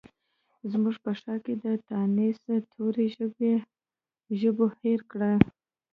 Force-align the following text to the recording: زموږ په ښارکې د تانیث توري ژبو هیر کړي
زموږ 0.71 0.95
په 1.03 1.11
ښارکې 1.19 1.53
د 1.63 1.65
تانیث 1.87 2.37
توري 2.73 3.07
ژبو 4.39 4.65
هیر 4.79 4.99
کړي 5.11 5.33